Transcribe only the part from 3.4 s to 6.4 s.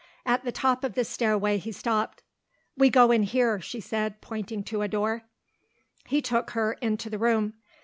she said, pointing to a door. He